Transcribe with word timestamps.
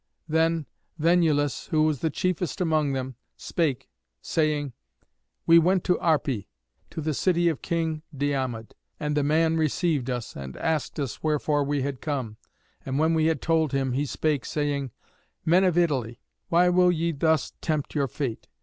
Then 0.27 0.65
Venulus, 0.97 1.67
who 1.69 1.83
was 1.83 1.99
the 1.99 2.09
chiefest 2.09 2.59
among 2.59 2.93
them, 2.93 3.17
spake, 3.37 3.87
saying, 4.19 4.73
"We 5.45 5.59
went 5.59 5.83
to 5.83 5.99
Arpi, 5.99 6.47
to 6.89 7.01
the 7.01 7.13
city 7.13 7.49
of 7.49 7.61
King 7.61 8.01
Diomed. 8.11 8.73
And 8.99 9.15
the 9.15 9.21
man 9.21 9.57
received 9.57 10.09
us, 10.09 10.35
and 10.35 10.57
asked 10.57 10.99
us 10.99 11.21
wherefore 11.21 11.63
we 11.63 11.83
had 11.83 12.01
come, 12.01 12.37
and 12.83 12.97
when 12.97 13.13
we 13.13 13.25
had 13.27 13.43
told 13.43 13.73
him, 13.73 13.91
he 13.93 14.07
spake, 14.07 14.43
saying, 14.43 14.89
'Men 15.45 15.63
of 15.63 15.77
Italy, 15.77 16.19
why 16.49 16.67
will 16.69 16.91
ye 16.91 17.11
thus 17.11 17.53
tempt 17.61 17.93
your 17.93 18.07
fate? 18.07 18.47